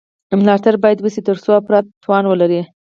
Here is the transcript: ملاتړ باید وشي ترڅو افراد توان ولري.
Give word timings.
ملاتړ 0.39 0.73
باید 0.83 0.97
وشي 1.01 1.21
ترڅو 1.27 1.49
افراد 1.61 1.85
توان 2.03 2.23
ولري. 2.27 2.61